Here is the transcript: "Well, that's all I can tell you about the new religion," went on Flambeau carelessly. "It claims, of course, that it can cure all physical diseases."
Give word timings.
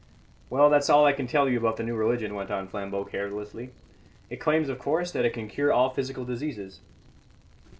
"Well, 0.49 0.71
that's 0.71 0.89
all 0.89 1.05
I 1.05 1.13
can 1.13 1.27
tell 1.27 1.47
you 1.47 1.59
about 1.59 1.77
the 1.77 1.83
new 1.83 1.93
religion," 1.95 2.33
went 2.33 2.49
on 2.49 2.67
Flambeau 2.67 3.05
carelessly. 3.05 3.69
"It 4.31 4.37
claims, 4.37 4.67
of 4.67 4.79
course, 4.79 5.11
that 5.11 5.25
it 5.25 5.33
can 5.33 5.47
cure 5.47 5.71
all 5.71 5.91
physical 5.93 6.25
diseases." 6.25 6.81